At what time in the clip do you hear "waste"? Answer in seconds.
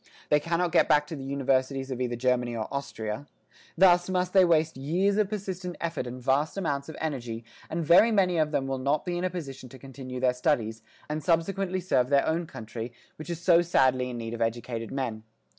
4.43-4.75